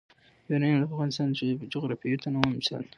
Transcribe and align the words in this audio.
یورانیم 0.47 0.77
د 0.79 0.85
افغانستان 0.89 1.27
د 1.61 1.63
جغرافیوي 1.73 2.17
تنوع 2.23 2.47
مثال 2.59 2.81
دی. 2.83 2.89